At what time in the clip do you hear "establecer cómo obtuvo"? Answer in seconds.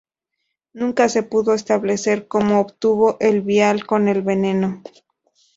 1.53-3.17